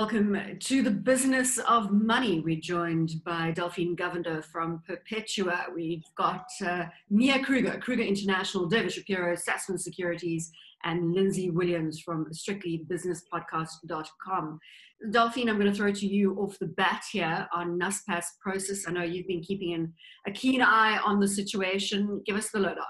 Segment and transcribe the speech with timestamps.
[0.00, 2.38] Welcome to the business of money.
[2.38, 5.64] We're joined by Delphine Govender from Perpetua.
[5.74, 10.52] We've got uh, Mia Kruger, Kruger International, David Shapiro, Sasfin Securities,
[10.84, 14.60] and Lindsay Williams from strictlybusinesspodcast.com.
[15.10, 18.86] Delphine, I'm going to throw to you off the bat here on Naspers Prosus.
[18.86, 19.92] I know you've been keeping an,
[20.28, 22.22] a keen eye on the situation.
[22.24, 22.84] Give us the lowdown.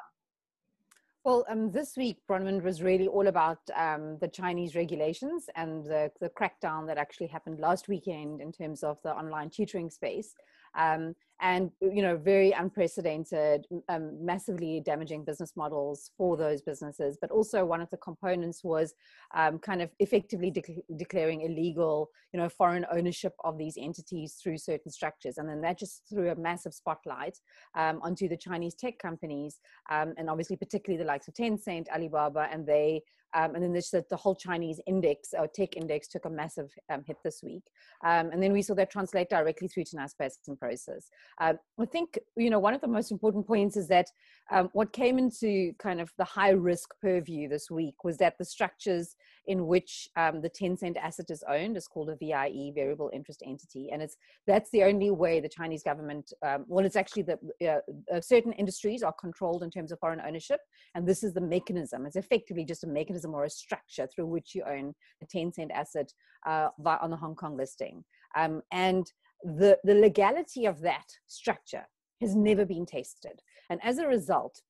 [1.29, 6.11] Well, um, this week, Bronwyn was really all about um, the Chinese regulations and the,
[6.23, 10.35] the crackdown that actually happened last weekend in terms of the online tutoring space.
[10.75, 17.31] Um, and you know very unprecedented um, massively damaging business models for those businesses but
[17.31, 18.95] also one of the components was
[19.35, 24.59] um, kind of effectively de- declaring illegal you know foreign ownership of these entities through
[24.59, 27.39] certain structures and then that just threw a massive spotlight
[27.77, 29.61] um, onto the chinese tech companies
[29.91, 33.01] um, and obviously particularly the likes of tencent alibaba and they
[33.35, 37.03] um, and then this, the, whole Chinese index or tech index took a massive um,
[37.07, 37.63] hit this week.
[38.05, 41.11] Um, and then we saw that translate directly through to Naspers and Prosus.
[41.41, 44.07] Um, I think, you know, one of the most important points is that
[44.51, 48.45] um, what came into kind of the high risk purview this week was that the
[48.45, 49.15] structures
[49.47, 53.91] in which um, the Tencent asset is owned is called a VIE, variable interest entity.
[53.93, 56.33] And it's that's the only way the Chinese government,
[56.67, 60.61] well, it's actually that uh, uh, certain industries are controlled in terms of foreign ownership.
[60.95, 62.07] And this is the mechanism.
[62.07, 66.13] It's effectively just a mechanism or a structure through which you own a Tencent asset
[66.47, 68.05] uh, on the Hong Kong listing.
[68.37, 69.11] Um, and
[69.43, 71.87] the, the legality of that structure
[72.21, 73.41] has never been tested.
[73.71, 74.61] And as a result,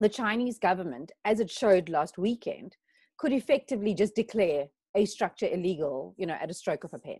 [0.00, 2.76] the Chinese government, as it showed last weekend,
[3.18, 7.18] could effectively just declare a structure illegal, you know, at a stroke of a pen.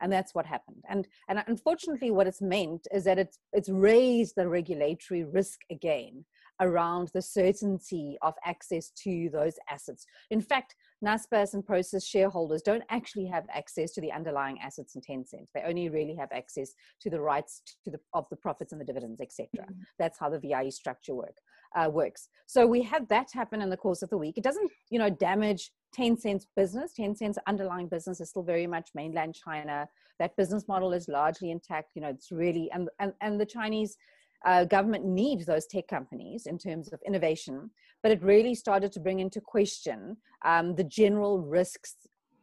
[0.00, 0.84] And that's what happened.
[0.88, 6.24] And and unfortunately, what it's meant is that it's it's raised the regulatory risk again
[6.60, 10.06] around the certainty of access to those assets.
[10.30, 15.00] In fact, Naspers and Prosus shareholders don't actually have access to the underlying assets in
[15.00, 15.46] Tencent.
[15.54, 18.84] They only really have access to the rights to the, of the profits and the
[18.84, 19.48] dividends, etc.
[19.56, 19.80] Mm-hmm.
[19.98, 21.36] That's how the VIE structure work
[21.76, 22.28] uh, works.
[22.46, 24.36] So we had that happen in the course of the week.
[24.36, 26.92] It doesn't, you know, damage Tencent's business.
[26.98, 29.88] Tencent's underlying business is still very much mainland China.
[30.18, 31.92] That business model is largely intact.
[31.94, 33.96] You know, it's really and and and the Chinese
[34.44, 37.70] uh, government needs those tech companies in terms of innovation,
[38.02, 41.96] but it really started to bring into question um, the general risks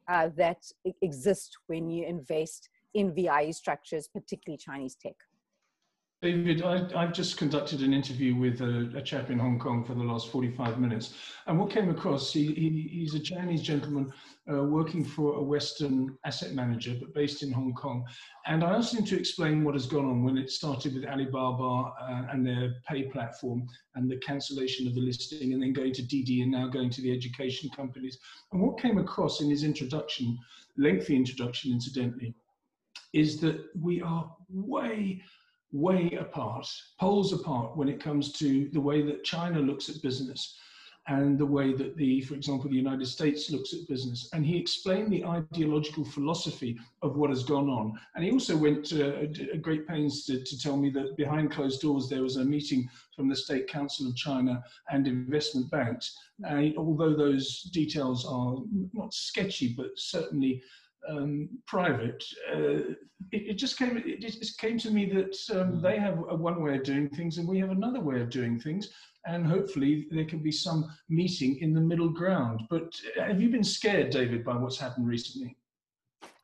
[0.08, 0.64] uh, that
[1.02, 5.16] exist when you invest in VIE structures, particularly Chinese tech.
[6.26, 9.94] David, I, have just conducted an interview with a, a, chap in Hong Kong for
[9.94, 11.14] the last 45 minutes.
[11.46, 14.12] And what came across, he, he, he's a Chinese gentleman
[14.52, 18.08] uh, working for a Western asset manager, but based in Hong Kong.
[18.48, 21.94] And I asked him to explain what has gone on when it started with Alibaba
[22.02, 26.02] uh, and their pay platform and the cancellation of the listing, and then going to
[26.02, 28.18] Didi and now going to the education companies.
[28.52, 30.40] And what came across in his introduction,
[30.76, 32.34] lengthy introduction incidentally,
[33.14, 35.22] is that we are way
[35.76, 36.68] way apart,
[37.00, 40.58] poles apart when it comes to the way that China looks at business
[41.08, 44.30] and the way that the, for example, the United States looks at business.
[44.34, 47.94] And he explained the ideological philosophy of what has gone on.
[48.16, 49.20] And he also went to
[49.54, 52.90] a great pains to, to tell me that behind closed doors there was a meeting
[53.16, 56.18] from the State Council of China and investment banks.
[56.44, 58.56] And although those details are
[58.94, 60.64] not sketchy, but certainly
[61.10, 62.24] um, private,
[62.54, 62.94] uh,
[63.32, 64.02] it, it, just came.
[64.06, 65.82] It just came to me that um, mm.
[65.82, 68.60] they have a, one way of doing things, and we have another way of doing
[68.60, 68.90] things,
[69.26, 72.64] and hopefully there can be some meeting in the middle ground.
[72.70, 75.58] But uh, have you been scared, David, by what's happened recently?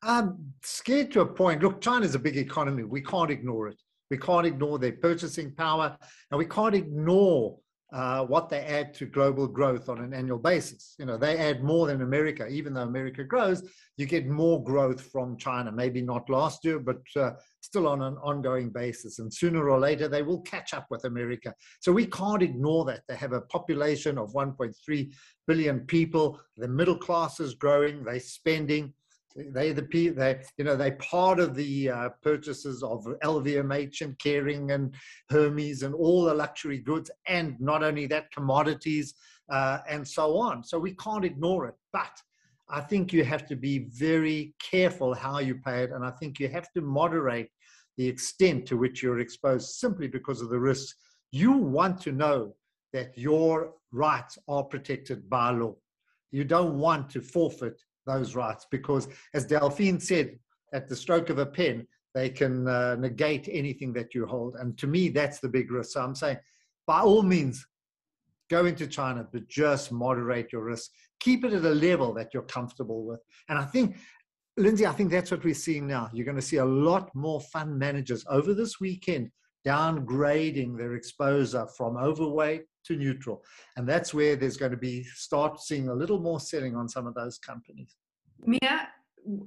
[0.03, 1.61] I'm scared to a point.
[1.61, 2.83] Look, China's a big economy.
[2.83, 3.77] We can't ignore it.
[4.09, 5.97] We can't ignore their purchasing power,
[6.31, 7.57] and we can't ignore
[7.91, 10.95] uh, what they add to global growth on an annual basis.
[10.97, 12.47] You know, they add more than America.
[12.47, 13.63] Even though America grows,
[13.97, 15.71] you get more growth from China.
[15.71, 19.19] Maybe not last year, but uh, still on an ongoing basis.
[19.19, 21.53] And sooner or later, they will catch up with America.
[21.81, 23.01] So we can't ignore that.
[23.09, 25.11] They have a population of 1.3
[25.45, 26.39] billion people.
[26.55, 28.05] The middle class is growing.
[28.05, 28.93] They're spending
[29.35, 29.81] they the
[30.15, 34.93] they you know they part of the uh, purchases of LVMH and Kering and
[35.29, 39.13] Hermes and all the luxury goods, and not only that, commodities
[39.49, 40.63] uh, and so on.
[40.63, 42.11] So we can't ignore it, but
[42.69, 46.39] I think you have to be very careful how you pay it, and I think
[46.39, 47.49] you have to moderate
[47.97, 50.95] the extent to which you're exposed simply because of the risks.
[51.31, 52.55] You want to know
[52.93, 55.75] that your rights are protected by law.
[56.31, 60.37] You don't want to forfeit those rights because, as Delphine said,
[60.73, 64.55] at the stroke of a pen, they can uh, negate anything that you hold.
[64.59, 65.91] And to me, that's the big risk.
[65.91, 66.37] So I'm saying,
[66.87, 67.65] by all means,
[68.49, 70.91] go into China, but just moderate your risk.
[71.19, 73.21] Keep it at a level that you're comfortable with.
[73.47, 73.97] And I think
[74.57, 76.09] Lindsay, I think that's what we're seeing now.
[76.13, 79.31] You're going to see a lot more fund managers over this weekend
[79.65, 83.43] downgrading their exposure from overweight to neutral.
[83.77, 87.07] And that's where there's going to be start seeing a little more selling on some
[87.07, 87.95] of those companies.
[88.45, 88.89] Mia,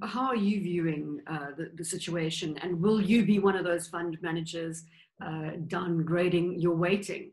[0.03, 2.57] how are you viewing uh, the, the, situation?
[2.61, 4.83] And will you be one of those fund managers
[5.21, 7.31] uh, downgrading your weighting?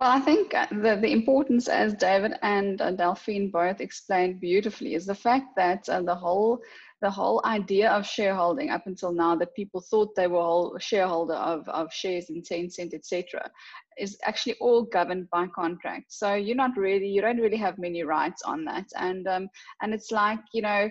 [0.00, 4.94] Well, I think uh, the, the importance, as David and uh, Delphine both explained beautifully,
[4.94, 6.62] is the fact that uh, the whole
[7.00, 11.34] the whole idea of shareholding up until now that people thought they were all shareholder
[11.34, 13.48] of, of shares in Tencent, etc.,
[13.98, 16.06] is actually all governed by contract.
[16.08, 18.86] So you're not really, you don't really have many rights on that.
[18.96, 19.48] And um,
[19.82, 20.88] and it's like, you know,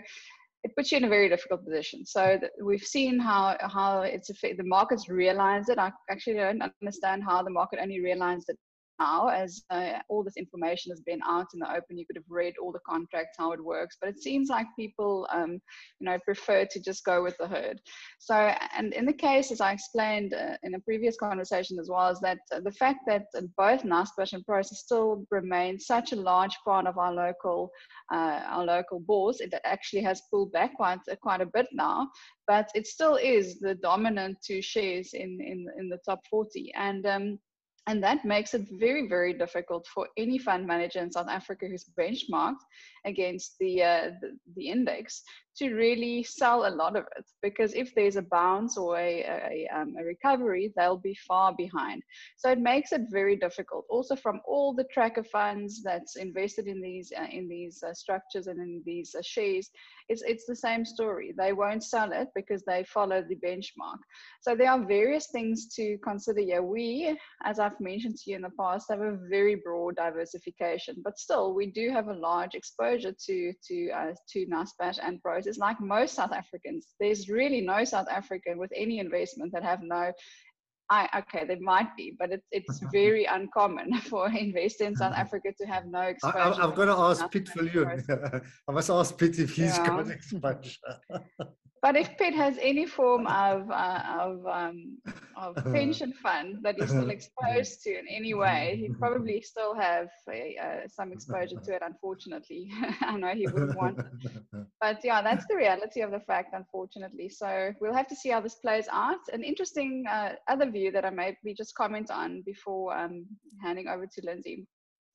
[0.64, 2.06] it puts you in a very difficult position.
[2.06, 5.80] So we've seen how how it's the markets realize it.
[5.80, 8.58] I actually don't understand how the market only realized it
[9.00, 12.30] now as uh, all this information has been out in the open you could have
[12.30, 15.54] read all the contracts how it works but it seems like people um,
[16.00, 17.80] you know prefer to just go with the herd.
[18.20, 18.36] So
[18.76, 22.20] and in the case as i explained uh, in a previous conversation as well is
[22.20, 23.26] that uh, the fact that
[23.58, 27.70] both naspers and prosus still remain such a large part of our local
[28.14, 32.08] uh, our local bourse it actually has pulled back quite quite a bit now
[32.48, 37.06] but it still is the dominant two shares in in, in the top 40 and
[37.06, 37.40] um,
[37.88, 41.86] and that makes it very, very difficult for any fund manager in South Africa who's
[41.98, 42.64] benchmarked
[43.06, 45.24] against the, uh, the, the, index
[45.58, 49.68] to really sell a lot of it because if there's a bounce or a, a,
[49.76, 52.02] um, a, recovery they'll be far behind.
[52.38, 53.86] So it makes it very difficult.
[53.90, 58.48] Also from all the tracker funds that's invested in these uh, in these uh, structures
[58.48, 59.70] and in these uh, shares
[60.10, 61.34] it's it's the same story.
[61.38, 64.00] They won't sell it because they follow the benchmark.
[64.42, 66.42] So there are various things to consider.
[66.42, 70.96] Here we as i've mentioned to you in the past have a very broad diversification
[71.04, 75.47] but still we do have a large exposure to to uh, to Naspers and Prosus
[75.48, 76.88] is like most South Africans.
[77.00, 80.12] There's really no South African with any investment that have no.
[80.90, 85.50] I, okay, there might be, but it, it's very uncommon for investors in South Africa
[85.60, 86.38] to have no exposure.
[86.38, 88.42] I, am going to ask Piet Viljoen.
[88.70, 89.88] I must ask Piet if he's yeah.
[89.88, 90.78] got exposure.
[91.82, 94.98] But if Piet has any form of uh, of, um,
[95.36, 100.10] of pension fund that he's still exposed to in any way, he probably still have
[100.30, 101.82] a, uh, some exposure to it.
[101.86, 102.72] Unfortunately,
[103.02, 104.06] I know he wouldn't want it.
[104.82, 106.54] But yeah, that's the reality of the fact.
[106.54, 109.20] Unfortunately, so we'll have to see how this plays out.
[109.32, 113.26] An interesting uh, other view that I maybe just comment on before um,
[113.62, 114.66] handing over to Lindsay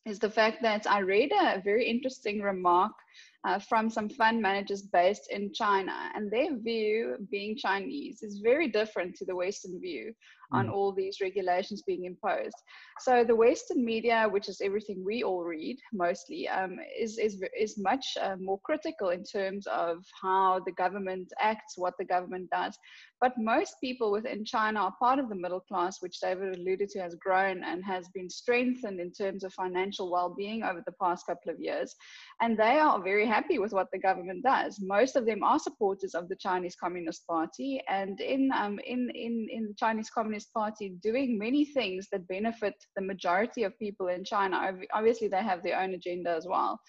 [0.05, 2.93] is the fact that I read a very interesting remark
[3.45, 5.93] uh, from some fund managers based in China.
[6.15, 10.13] And their view, being Chinese, is very different to the Western view
[10.53, 10.73] on mm.
[10.73, 12.57] all these regulations being imposed.
[13.01, 17.79] So the Western media, which is everything we all read mostly, um, is, is, is
[17.79, 22.79] much uh, more critical in terms of how the government acts, what the government does.
[23.21, 27.01] But most people within China are part of the middle class, which David alluded to
[27.01, 31.51] has grown and has been strengthened in terms of financial well-being over the past couple
[31.51, 31.95] of years.
[32.41, 34.79] And they are very happy with what the government does.
[34.81, 37.83] Most of them are supporters of the Chinese Communist Party.
[37.89, 42.75] And in, um, in, in, in the Chinese Communist Party, doing many things that benefit
[42.97, 44.73] the majority of people in China.
[44.95, 46.81] Obviously, they have their own agenda as well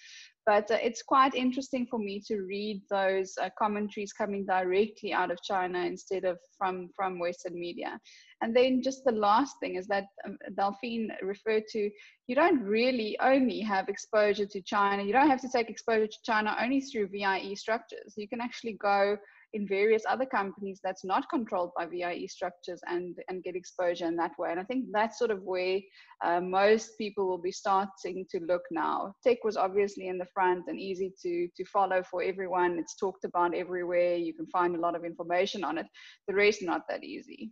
[0.45, 5.31] but uh, it's quite interesting for me to read those uh, commentaries coming directly out
[5.31, 7.99] of China instead of from from Western media.
[8.41, 11.89] And then just the last thing is that um, Delphine referred to,
[12.27, 15.03] you don't really only have exposure to China.
[15.03, 18.13] You don't have to take exposure to China only through VIE structures.
[18.17, 19.17] You can actually go
[19.53, 24.15] in various other companies that's not controlled by VIE structures and, and get exposure in
[24.15, 24.51] that way.
[24.51, 25.79] And I think that's sort of where
[26.23, 29.13] uh, most people will be starting to look now.
[29.23, 32.79] Tech was obviously in the front and easy to, to follow for everyone.
[32.79, 34.15] It's talked about everywhere.
[34.15, 35.85] You can find a lot of information on it.
[36.27, 37.51] The rest, not that easy.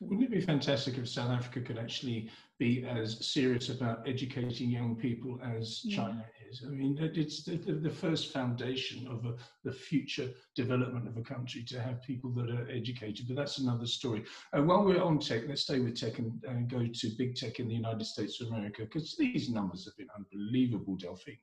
[0.00, 4.96] Wouldn't it be fantastic if South Africa could actually be as serious about educating young
[4.96, 6.64] people as China is?
[6.66, 9.34] I mean, it's the, the first foundation of a,
[9.64, 13.86] the future development of a country to have people that are educated, but that's another
[13.86, 14.24] story.
[14.52, 17.60] Uh, while we're on tech, let's stay with tech and, and go to big tech
[17.60, 21.38] in the United States of America, because these numbers have been unbelievable, Delphine.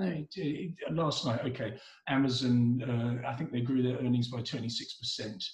[0.00, 1.74] Uh, last night, okay,
[2.08, 5.44] Amazon, uh, I think they grew their earnings by 26%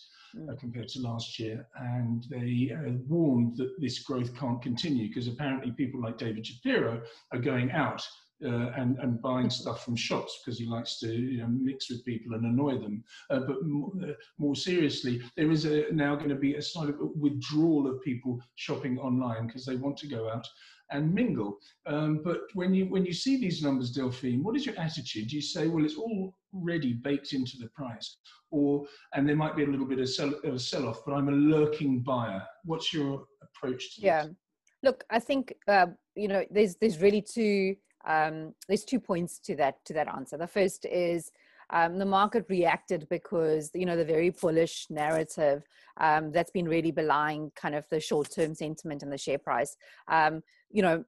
[0.49, 1.67] uh, compared to last year.
[1.77, 7.03] And they uh, warned that this growth can't continue because apparently people like David Shapiro
[7.33, 8.07] are going out
[8.45, 12.05] uh, and, and buying stuff from shops because he likes to you know, mix with
[12.05, 13.05] people and annoy them.
[13.31, 16.89] Uh, but more, uh, more seriously, there is a, now going to be a sort
[16.89, 20.47] of withdrawal of people shopping online because they want to go out
[20.91, 21.59] and mingle.
[21.87, 25.29] Um, but when you when you see these numbers, Delphine, what is your attitude?
[25.29, 28.17] Do you say, well, it's already baked into the price,
[28.51, 31.29] or and there might be a little bit of, sell, of a sell-off, but I'm
[31.29, 32.43] a lurking buyer.
[32.65, 34.23] What's your approach to yeah.
[34.25, 34.35] this?
[34.83, 39.57] Look, I think uh, you know there's there's really two um, there's two points to
[39.57, 40.37] that to that answer.
[40.37, 41.31] The first is
[41.73, 45.63] um, the market reacted because you know the very bullish narrative
[46.01, 49.77] um, that's been really belying kind of the short-term sentiment and the share price.
[50.09, 51.05] Um, you know,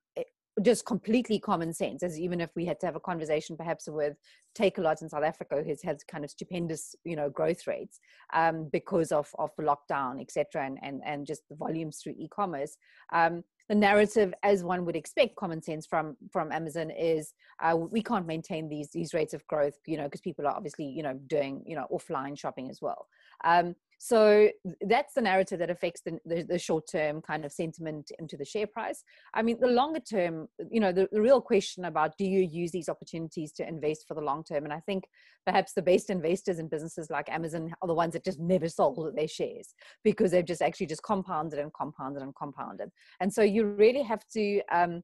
[0.60, 2.02] just completely common sense.
[2.02, 4.16] As even if we had to have a conversation, perhaps with
[4.58, 8.00] Takealot in South Africa, who's had kind of stupendous, you know, growth rates
[8.34, 12.76] um, because of of the lockdown, etc., and and and just the volumes through e-commerce.
[13.12, 17.32] Um, the narrative, as one would expect, common sense from from Amazon is
[17.62, 20.84] uh, we can't maintain these these rates of growth, you know, because people are obviously
[20.84, 23.06] you know doing you know offline shopping as well.
[23.44, 24.48] Um, so
[24.80, 28.44] that's the narrative that affects the, the, the, short term kind of sentiment into the
[28.44, 29.04] share price.
[29.32, 32.72] I mean, the longer term, you know, the, the real question about do you use
[32.72, 34.64] these opportunities to invest for the long term?
[34.64, 35.04] And I think
[35.46, 39.14] perhaps the best investors in businesses like Amazon are the ones that just never sold
[39.14, 42.90] their shares because they've just actually just compounded and compounded and compounded.
[43.20, 45.02] And so you really have to um,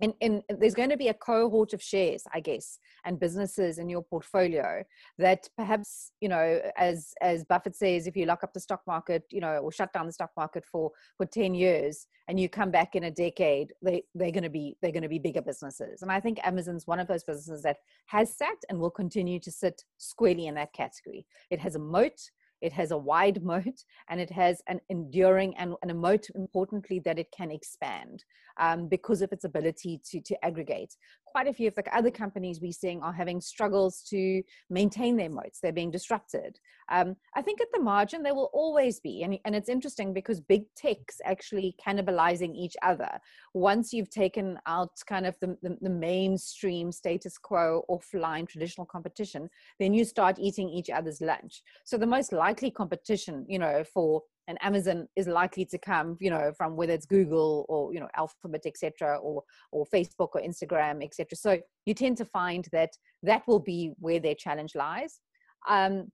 [0.00, 3.88] and, and there's going to be a cohort of shares i guess and businesses in
[3.88, 4.82] your portfolio
[5.18, 9.22] that perhaps you know as as buffett says if you lock up the stock market
[9.30, 12.70] you know or shut down the stock market for for 10 years and you come
[12.70, 16.02] back in a decade they they're going to be they're going to be bigger businesses.
[16.02, 19.50] And i think amazon's one of those businesses that has sat and will continue to
[19.50, 21.26] sit squarely in that category.
[21.50, 22.18] It has a moat
[22.66, 27.00] it has a wide moat and it has an enduring and, and a moat importantly
[27.04, 28.24] that it can expand
[28.58, 30.94] um, because of its ability to, to aggregate
[31.36, 35.28] quite a few of the other companies we're seeing are having struggles to maintain their
[35.28, 35.60] moats.
[35.60, 36.58] They're being disrupted.
[36.88, 40.40] Um, i think at the margin there will always be and, and it's interesting because
[40.40, 43.10] big tech's actually cannibalizing each other.
[43.54, 49.50] Once you've taken out kind of the, the, the mainstream status quo offline traditional competition
[49.80, 51.62] then you start eating each other's lunch.
[51.84, 56.16] So the most likely likely competition, you know, for an Amazon is likely to come,
[56.20, 60.40] you know, from whether it's Google or you know Alphabet, etc., or or Facebook or
[60.40, 61.36] Instagram, etc.
[61.36, 62.90] So you tend to find that
[63.22, 65.20] that will be where their challenge lies.
[65.68, 66.10] Um,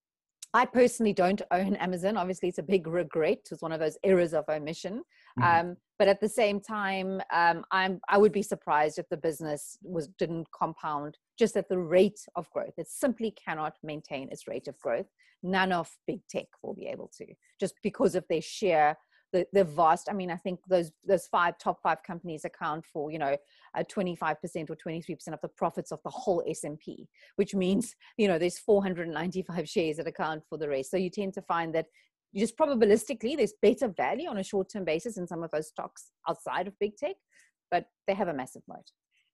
[0.55, 2.17] I personally don't own Amazon.
[2.17, 3.39] Obviously, it's a big regret.
[3.51, 5.03] It's one of those errors of omission.
[5.39, 5.69] Mm-hmm.
[5.69, 9.79] Um, but at the same time, um, I'm I would be surprised if the business
[9.85, 12.75] was didn't compound just at the rate of growth.
[12.77, 15.07] It simply cannot maintain its rate of growth.
[15.45, 17.27] None of big tech will be able to,
[17.61, 18.97] just because of their sheer
[19.33, 23.11] the, the vast i mean i think those those five top five companies account for
[23.11, 23.35] you know
[23.75, 24.37] uh, 25%
[24.69, 29.67] or 23% of the profits of the whole s&p which means you know there's 495
[29.67, 31.87] shares that account for the rest so you tend to find that
[32.37, 36.67] just probabilistically there's better value on a short-term basis in some of those stocks outside
[36.67, 37.17] of big tech
[37.71, 38.85] but they have a massive moat.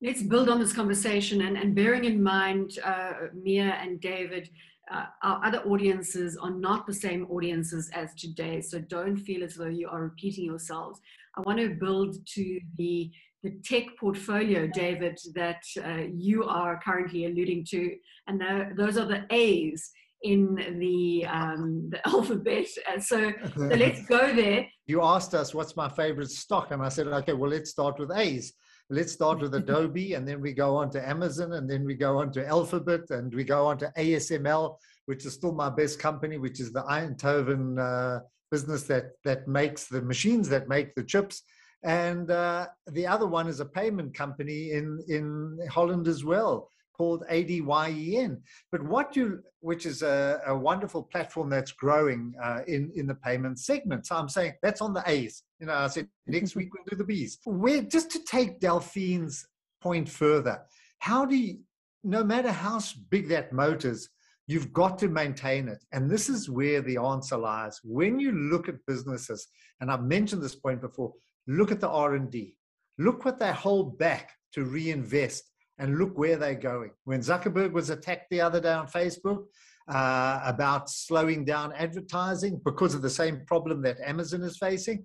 [0.00, 4.49] Let's build on this conversation and, and bearing in mind uh, mia and david
[4.90, 9.55] uh, our other audiences are not the same audiences as today so don't feel as
[9.55, 11.00] though you are repeating yourselves.
[11.37, 13.11] I want to build to the
[13.45, 17.95] the tech portfolio david that uh, you are currently alluding to
[18.26, 18.43] and
[18.76, 22.66] those are the a's in the um, the alphabet.
[22.90, 24.66] Uh, so, so let's go there.
[24.87, 28.10] You asked us what's my favorite stock, and I said, okay, well, let's start with
[28.12, 28.52] A's.
[28.90, 32.18] Let's start with Adobe, and then we go on to Amazon, and then we go
[32.18, 36.38] on to Alphabet, and we go on to ASML, which is still my best company,
[36.38, 38.20] which is the Eindhoven uh,
[38.50, 41.42] business that that makes the machines that make the chips.
[41.84, 47.25] And uh, the other one is a payment company in in Holland as well called
[47.31, 48.43] ADYEN.
[48.73, 53.14] But what you, which is a, a wonderful platform that's growing uh, in, in the
[53.14, 54.07] payment segment.
[54.07, 55.45] So I'm saying that's on the A's.
[55.61, 57.38] You know, I said next week we'll do the B's.
[57.45, 59.47] Where, just to take Delphine's
[59.81, 60.61] point further,
[60.99, 61.61] how do you,
[62.02, 64.09] no matter how big that moat is,
[64.49, 65.85] you've got to maintain it.
[65.93, 67.78] And this is where the answer lies.
[67.85, 69.47] When you look at businesses,
[69.81, 71.12] and I've mentioned this point before,
[71.47, 72.57] look at the R&D.
[72.99, 75.48] Look what they hold back to reinvest
[75.78, 76.90] and look where they're going.
[77.04, 79.44] When Zuckerberg was attacked the other day on Facebook
[79.88, 85.04] uh, about slowing down advertising because of the same problem that Amazon is facing,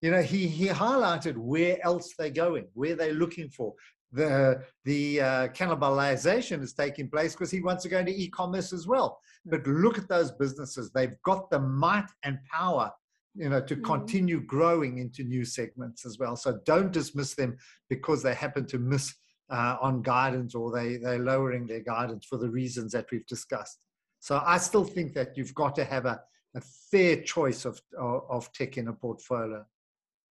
[0.00, 3.74] you know, he, he highlighted where else they're going, where they're looking for.
[4.12, 8.86] The, the uh, cannibalization is taking place because he wants to go into e-commerce as
[8.86, 9.20] well.
[9.44, 10.90] But look at those businesses.
[10.90, 12.90] They've got the might and power
[13.34, 13.84] you know, to mm-hmm.
[13.84, 16.36] continue growing into new segments as well.
[16.36, 17.56] So don't dismiss them
[17.88, 19.14] because they happen to miss
[19.50, 23.78] uh, on guidance or they, they're lowering their guidance for the reasons that we've discussed.
[24.20, 26.20] So I still think that you've got to have a,
[26.54, 29.64] a fair choice of, of, of tech in a portfolio.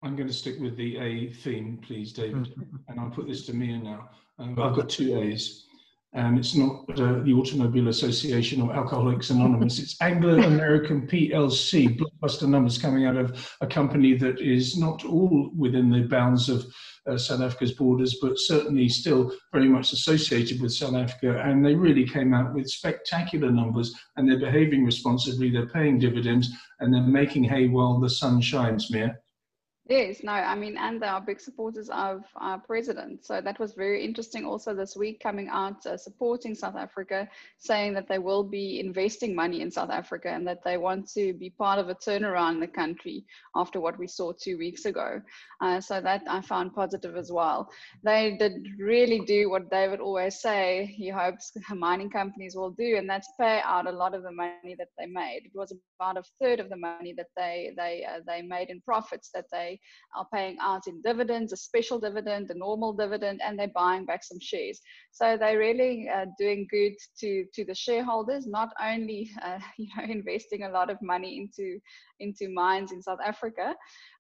[0.04, 2.54] I'm going to stick with the A theme, please, David,
[2.88, 4.10] and I'll put this to Mia now.
[4.38, 5.66] Um, I've got two A's.
[6.14, 9.78] And it's not uh, the Automobile Association or Alcoholics Anonymous.
[9.78, 15.52] It's Anglo American PLC, blockbuster numbers coming out of a company that is not all
[15.56, 16.66] within the bounds of
[17.08, 21.42] uh, South Africa's borders, but certainly still very much associated with South Africa.
[21.42, 26.50] And they really came out with spectacular numbers, and they're behaving responsibly, they're paying dividends,
[26.80, 29.18] and they're making hay while the sun shines, Mia.
[29.90, 33.26] Yes, no, I mean, and they are big supporters of our president.
[33.26, 37.26] So that was very interesting also this week coming out uh, supporting South Africa,
[37.58, 41.34] saying that they will be investing money in South Africa and that they want to
[41.34, 43.24] be part of a turnaround in the country
[43.56, 45.22] after what we saw two weeks ago.
[45.62, 47.70] Uh, so that I found positive as well.
[48.04, 53.10] They did really do what David always say he hopes mining companies will do, and
[53.10, 55.44] that's pay out a lot of the money that they made.
[55.46, 58.82] It was about a third of the money that they they uh, they made in
[58.82, 59.77] profits that they
[60.16, 64.24] are paying out in dividends, a special dividend, a normal dividend, and they're buying back
[64.24, 64.80] some shares.
[65.12, 70.04] So they're really uh, doing good to to the shareholders, not only uh, you know
[70.04, 71.80] investing a lot of money into
[72.20, 73.76] into mines in South Africa,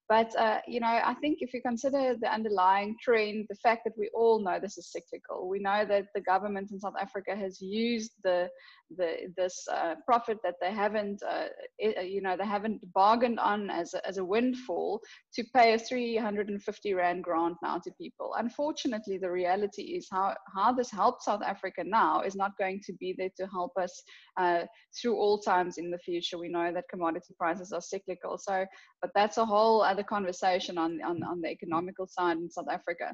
[0.09, 3.97] but uh, you know, I think if you consider the underlying trend, the fact that
[3.97, 7.61] we all know this is cyclical, we know that the government in South Africa has
[7.61, 8.47] used the
[8.95, 11.47] the this uh, profit that they haven't, uh,
[11.83, 15.01] uh, you know, they haven't bargained on as a, as a windfall
[15.33, 18.33] to pay a 350 rand grant now to people.
[18.37, 22.93] Unfortunately, the reality is how how this helps South Africa now is not going to
[22.93, 24.01] be there to help us
[24.37, 24.63] uh,
[24.99, 26.37] through all times in the future.
[26.37, 28.65] We know that commodity prices are cyclical, so
[29.01, 33.13] but that's a whole other conversation on, on, on the economical side in South Africa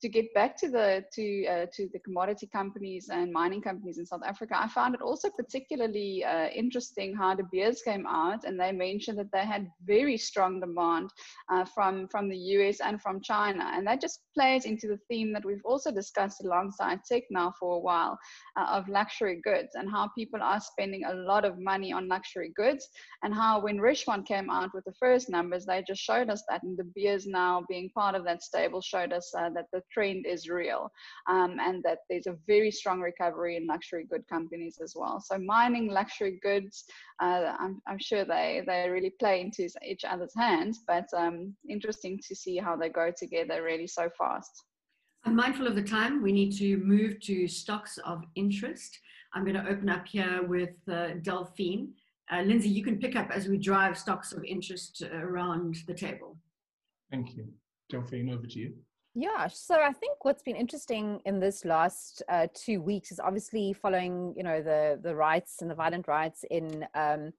[0.00, 4.06] to get back to the to uh, to the commodity companies and mining companies in
[4.06, 8.58] South Africa, I found it also particularly uh, interesting how De Beers came out and
[8.58, 11.10] they mentioned that they had very strong demand
[11.50, 15.32] uh, from from the US and from China, and that just plays into the theme
[15.32, 18.18] that we've also discussed alongside Tech now for a while
[18.56, 22.52] uh, of luxury goods and how people are spending a lot of money on luxury
[22.54, 22.88] goods,
[23.22, 26.62] and how when Richemont came out with the first numbers, they just showed us that,
[26.62, 30.26] and De Beers now being part of that stable showed us uh, that the trend
[30.26, 30.90] is real
[31.28, 35.20] um, and that there's a very strong recovery in luxury good companies as well.
[35.20, 36.84] So mining luxury goods,
[37.20, 42.20] uh, I'm, I'm, sure they, they really play into each other's hands, but um, interesting
[42.28, 44.64] to see how they go together really so fast.
[45.24, 46.22] I'm mindful of the time.
[46.22, 48.98] We need to move to stocks of interest.
[49.34, 51.88] I'm going to open up here with uh, Delphine.
[52.30, 56.36] Uh, Lindsay, you can pick up as we drive stocks of interest around the table.
[57.10, 57.48] Thank you.
[57.90, 58.74] Delphine, over to you.
[59.14, 63.72] Yeah, so I think what's been interesting in this last uh, two weeks is obviously
[63.72, 67.32] following, you know, the the riots and the violent riots in um,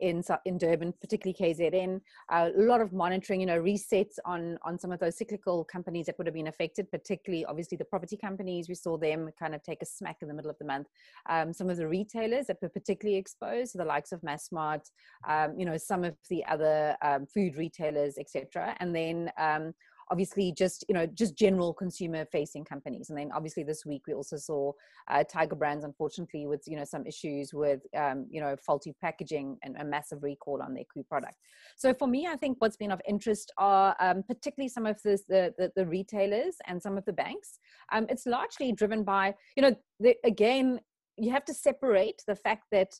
[0.00, 2.00] in in Durban, particularly KZN.
[2.30, 6.18] A lot of monitoring, you know, resets on on some of those cyclical companies that
[6.18, 8.68] would have been affected, particularly obviously the property companies.
[8.68, 10.88] We saw them kind of take a smack in the middle of the month.
[11.30, 14.90] Um, some of the retailers that were particularly exposed, the likes of Massmart,
[15.26, 18.76] um, you know, some of the other um, food retailers, etc.
[18.80, 19.72] And then um,
[20.10, 23.10] obviously just you know just general consumer facing companies.
[23.10, 24.72] And then obviously this week we also saw
[25.10, 29.58] uh, tiger brands unfortunately with you know some issues with um, you know faulty packaging
[29.62, 31.36] and a massive recall on their key product.
[31.76, 35.24] So for me i think what's been of interest are um, particularly some of this,
[35.28, 37.58] the, the, the retailers and some of the banks.
[37.92, 40.80] Um, it's largely driven by you know the, again
[41.18, 42.92] you have to separate the fact that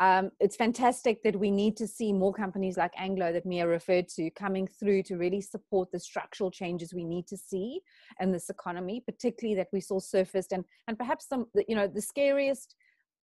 [0.00, 4.08] um, it's fantastic that we need to see more companies like Anglo that Mia referred
[4.16, 7.80] to coming through to really support the structural changes we need to see
[8.18, 12.00] in this economy, particularly that we saw surfaced and and perhaps some you know the
[12.00, 12.76] scariest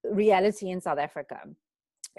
[0.03, 1.39] reality in South Africa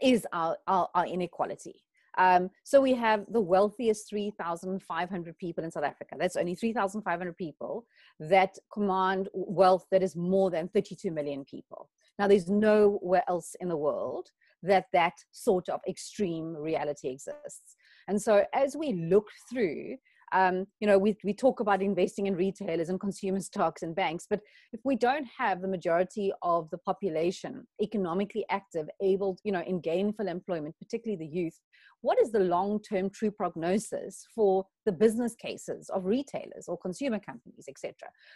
[0.02, 1.84] is our our, our inequality.
[2.16, 6.16] Um, so we have the wealthiest 3,500 people in South Africa.
[6.18, 7.86] That's only 3,500 people
[8.18, 11.88] that command wealth that is more than 32 million people.
[12.18, 14.30] Now, there's nowhere else in the world
[14.62, 17.76] that that sort of extreme reality exists.
[18.08, 19.96] And so as we look through,
[20.32, 24.26] um, you know, we, we talk about investing in retailers and consumer stocks and banks,
[24.28, 24.40] but
[24.72, 29.80] if we don't have the majority of the population economically active, able, you know, in
[29.80, 31.58] gainful employment, particularly the youth,
[32.02, 37.64] what is the long-term true prognosis for the business cases of retailers or consumer companies,
[37.68, 37.94] etc.?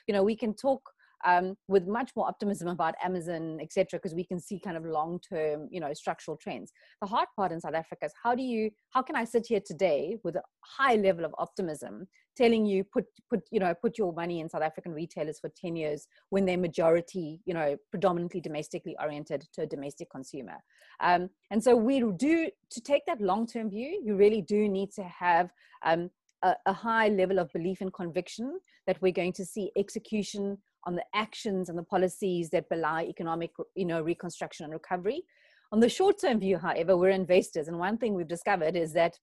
[0.09, 0.83] You know, we can talk
[1.25, 5.69] um, with much more optimism about Amazon, etc., because we can see kind of long-term,
[5.71, 6.73] you know, structural trends.
[7.01, 9.61] The hard part in South Africa is how do you, how can I sit here
[9.65, 12.07] today with a high level of optimism,
[12.37, 15.77] telling you put put you know put your money in South African retailers for ten
[15.77, 20.57] years when they're majority, you know, predominantly domestically oriented to a domestic consumer.
[21.01, 24.01] Um, and so we do to take that long-term view.
[24.05, 25.51] You really do need to have
[25.85, 26.11] um,
[26.43, 30.95] a, a high level of belief and conviction that we're going to see execution on
[30.95, 35.23] the actions and the policies that belie economic, you know, reconstruction and recovery.
[35.73, 37.69] On the short term view, however, we're investors.
[37.69, 39.19] And one thing we've discovered is that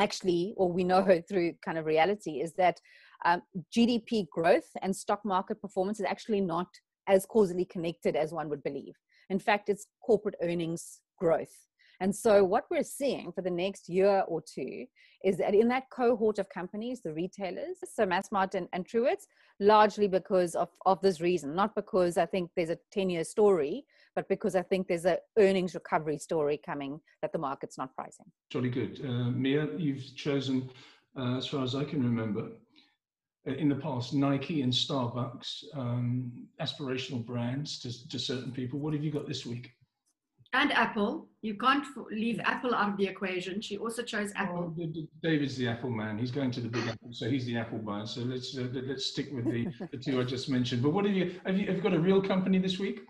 [0.00, 2.80] actually, or we know through kind of reality, is that
[3.24, 3.42] um,
[3.76, 6.68] GDP growth and stock market performance is actually not
[7.08, 8.94] as causally connected as one would believe.
[9.30, 11.67] In fact, it's corporate earnings growth.
[12.00, 14.86] And so, what we're seeing for the next year or two
[15.24, 19.26] is that in that cohort of companies, the retailers, so Massmart and, and Truworths,
[19.58, 23.84] largely because of, of this reason, not because I think there's a 10 year story,
[24.14, 28.26] but because I think there's a earnings recovery story coming that the market's not pricing.
[28.50, 29.00] Jolly good.
[29.04, 30.70] Uh, Mia, you've chosen,
[31.18, 32.48] uh, as far as I can remember,
[33.48, 36.30] uh, in the past, Nike and Starbucks, um,
[36.60, 38.78] aspirational brands to, to certain people.
[38.78, 39.72] What have you got this week?
[40.52, 41.26] And Apple.
[41.42, 43.60] You can't leave Apple out of the equation.
[43.60, 44.74] She also chose Apple.
[44.76, 46.18] Oh, David's the Apple man.
[46.18, 48.06] He's going to the big Apple, so he's the Apple buyer.
[48.06, 50.82] So let's uh, let's stick with the, the two I just mentioned.
[50.82, 53.06] But what have you have you have you got a real company this week?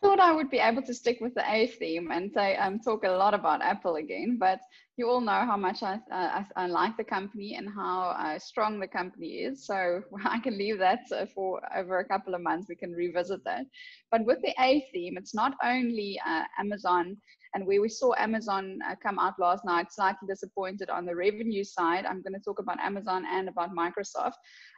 [0.00, 3.04] Thought I would be able to stick with the A theme and say um, talk
[3.04, 4.60] a lot about Apple again, but
[4.96, 5.98] you all know how much I, uh,
[6.40, 9.66] I, I, like the company and how uh, strong the company is.
[9.66, 12.66] So I can leave that uh, for over a couple of months.
[12.68, 13.66] We can revisit that.
[14.10, 17.16] But with the A theme, it's not only uh, Amazon
[17.54, 21.64] and where we saw Amazon uh, come out last night, slightly disappointed on the revenue
[21.64, 22.04] side.
[22.04, 24.34] I'm going to talk about Amazon and about Microsoft.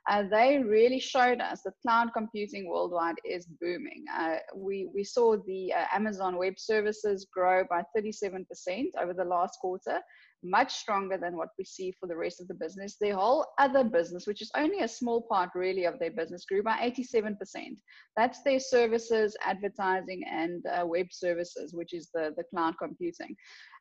[0.09, 4.05] Uh, they really showed us that cloud computing worldwide is booming.
[4.17, 8.45] Uh, we, we saw the uh, Amazon Web Services grow by 37%
[9.01, 10.01] over the last quarter
[10.43, 12.97] much stronger than what we see for the rest of the business.
[12.97, 16.63] Their whole other business, which is only a small part really of their business, grew
[16.63, 17.37] by 87%.
[18.17, 23.37] That's their services, advertising, and uh, web services, which is the, the cloud computing.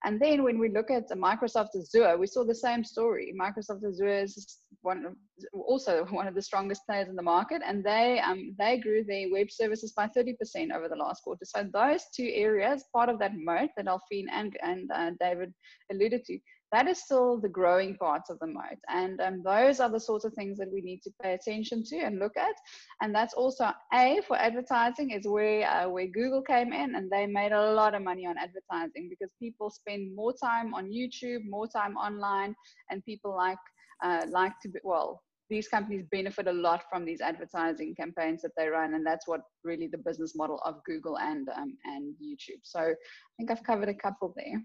[0.05, 3.33] And then when we look at Microsoft Azure, we saw the same story.
[3.37, 5.13] Microsoft Azure is one of,
[5.53, 9.27] also one of the strongest players in the market, and they um, they grew their
[9.31, 10.35] web services by 30%
[10.73, 11.43] over the last quarter.
[11.43, 15.53] So those two areas, part of that moat that Delphine and and uh, David
[15.91, 16.39] alluded to,
[16.71, 18.79] that is still the growing parts of the moat.
[18.89, 21.97] And um, those are the sorts of things that we need to pay attention to
[21.97, 22.55] and look at.
[23.01, 27.25] And that's also A for advertising is where, uh, where Google came in and they
[27.25, 31.67] made a lot of money on advertising because people spend more time on YouTube, more
[31.67, 32.55] time online,
[32.89, 33.57] and people like,
[34.03, 38.51] uh, like to be, well, these companies benefit a lot from these advertising campaigns that
[38.55, 42.61] they run, and that's what really the business model of Google and um, and YouTube.
[42.61, 42.93] So I
[43.37, 44.61] think I've covered a couple there.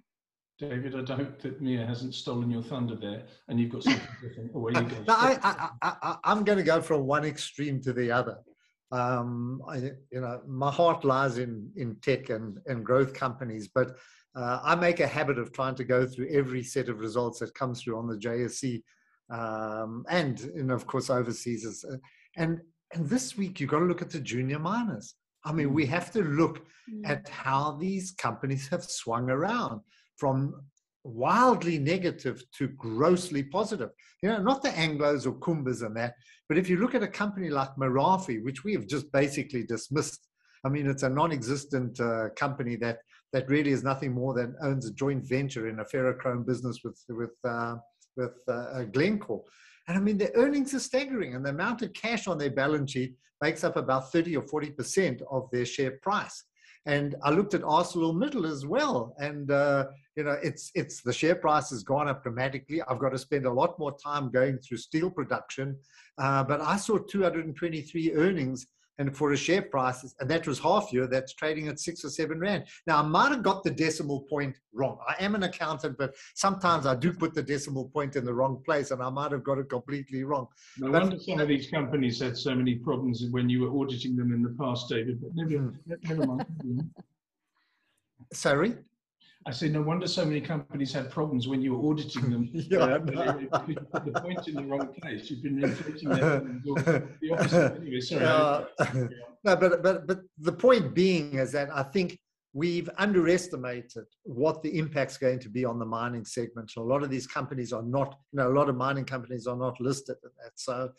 [0.59, 4.55] David, I hope that Mia hasn't stolen your thunder there and you've got something different.
[4.55, 4.97] Away you go.
[5.09, 8.39] no, I, I, I, am going to go from one extreme to the other.
[8.93, 13.97] Um, I, you know, my heart lies in, in tech and, and growth companies, but
[14.37, 17.55] uh, I make a habit of trying to go through every set of results that
[17.55, 18.83] comes through on the JSE
[19.31, 21.67] um, and, and, of course, overseas.
[21.67, 21.97] As, uh,
[22.37, 22.61] and,
[22.93, 25.15] and this week, you've got to look at the junior miners.
[25.45, 27.09] I mean, we have to look mm.
[27.09, 29.81] at how these companies have swung around
[30.17, 30.55] from
[31.05, 33.91] wildly negative to grossly positive.
[34.23, 36.15] You know, not the Anglos or Kumba's and that,
[36.49, 40.27] but if you look at a company like Merafe, which we have just basically dismissed,
[40.65, 42.99] I mean, it's a non-existent uh, company that
[43.33, 46.99] that really is nothing more than owns a joint venture in a ferrochrome business with
[47.09, 47.77] with uh,
[48.17, 49.43] with uh, Glencore.
[49.89, 52.93] And I mean, their earnings are staggering, and the amount of cash on their balance
[52.93, 56.45] sheet makes up about 30 or 40 percent of their share price.
[56.87, 61.35] And I looked at ArcelorMittal as well, and uh, you know, it's it's the share
[61.35, 62.83] price has gone up dramatically.
[62.83, 65.77] I've got to spend a lot more time going through steel production,
[66.19, 68.67] uh, but I saw 223 earnings
[68.99, 72.11] and for a share price, and that was half year, that's trading at six or
[72.11, 72.65] seven rand.
[72.87, 74.99] Now, I might have got the decimal point wrong.
[75.09, 78.63] I am an accountant, but sometimes I do put the decimal point in the wrong
[78.65, 80.47] place, and I might have got it completely wrong.
[80.79, 84.15] No but, wonder some of these companies had so many problems when you were auditing
[84.17, 85.21] them in the past, David.
[85.21, 85.93] But never, hmm.
[86.05, 86.91] never mind.
[88.33, 88.77] Sorry?
[89.47, 92.49] I say, no wonder so many companies had problems when you were auditing them.
[92.53, 95.31] yeah, uh, you put the point in the wrong place.
[95.31, 97.77] You've been inflating the opposite.
[97.77, 98.25] Anyway, sorry.
[98.25, 98.65] Uh,
[99.45, 102.19] no, but, but, but the point being is that I think
[102.55, 106.73] we've underestimated what the impact's going to be on the mining segment.
[106.79, 109.57] A lot of these companies are not, you know, a lot of mining companies are
[109.57, 110.53] not listed in that.
[110.55, 110.91] So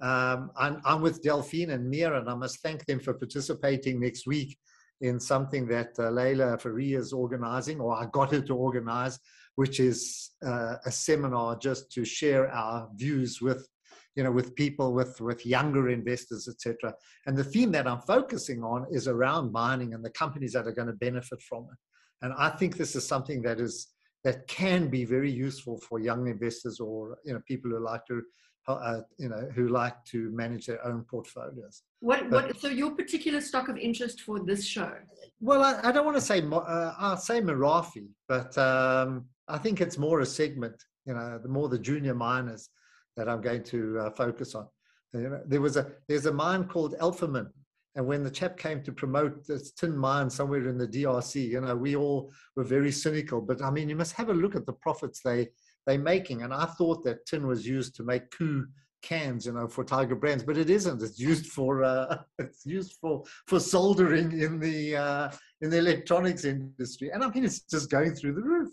[0.00, 4.26] um, I'm, I'm with Delphine and Mia, and I must thank them for participating next
[4.26, 4.56] week
[5.00, 9.18] in something that uh, Leila Faria is organizing, or I got her to organize,
[9.54, 13.68] which is uh, a seminar just to share our views with,
[14.16, 16.94] you know, with people, with, with younger investors, etc.
[17.26, 20.72] And the theme that I'm focusing on is around mining and the companies that are
[20.72, 21.78] going to benefit from it.
[22.22, 23.88] And I think this is something that is
[24.24, 28.22] that can be very useful for young investors or you know people who like to
[28.68, 31.82] uh, you know, who like to manage their own portfolios.
[32.00, 34.92] What, what, so your particular stock of interest for this show?
[35.40, 39.80] Well, I, I don't want to say, uh, I'll say Merafe, but um, I think
[39.80, 40.74] it's more a segment,
[41.06, 42.68] you know, the more the junior miners
[43.16, 44.68] that I'm going to uh, focus on.
[45.14, 47.48] You know, there was a, there's a mine called Alphamin.
[47.94, 51.60] And when the chap came to promote this tin mine somewhere in the DRC, you
[51.60, 53.40] know, we all were very cynical.
[53.40, 55.48] But I mean, you must have a look at the profits they
[55.88, 56.42] they're making.
[56.42, 58.66] And I thought that tin was used to make Koo
[59.02, 61.02] cans, you know, for Tiger brands, but it isn't.
[61.02, 65.30] It's used for uh, it's used for for soldering in the uh,
[65.62, 67.10] in the electronics industry.
[67.12, 68.70] And I mean, it's just going through the roof.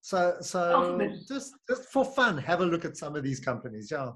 [0.00, 3.90] So so just just for fun, have a look at some of these companies.
[3.90, 4.12] Yeah.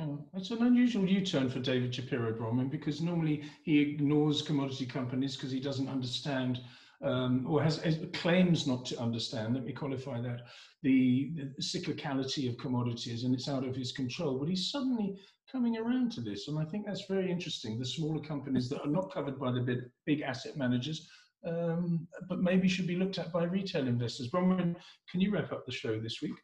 [0.00, 5.36] Oh, it's an unusual U-turn for David Shapiro Bronwyn because normally he ignores commodity companies
[5.36, 6.60] because he doesn't understand
[7.02, 9.54] um, or has, has, claims not to understand.
[9.54, 10.42] Let me qualify that
[10.82, 14.38] the, the, cyclicality of commodities and it's out of his control.
[14.38, 15.18] But he's suddenly
[15.50, 17.78] coming around to this, and I think that's very interesting.
[17.78, 21.08] The smaller companies that are not covered by the big, big asset managers,
[21.46, 24.30] um, but maybe should be looked at by retail investors.
[24.30, 24.76] Bronwyn,
[25.10, 26.36] can you wrap up the show this week?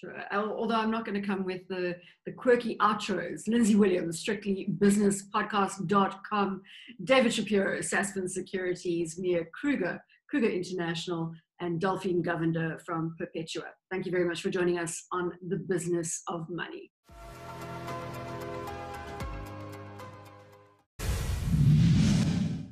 [0.00, 0.16] Sure.
[0.32, 3.46] Uh, although I'm not going to come with the, the quirky outros.
[3.46, 6.62] Lindsay Williams, strictly business podcast.com.
[7.04, 9.18] David Shapiro, Sasfin Securities.
[9.18, 11.32] Mia Kruger, Kruger International.
[11.60, 13.66] And Delphine Govender from Perpetua.
[13.88, 16.90] Thank you very much for joining us on the business of money.